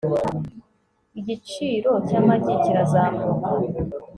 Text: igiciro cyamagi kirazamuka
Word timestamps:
igiciro 1.19 1.91
cyamagi 2.07 2.53
kirazamuka 2.63 3.51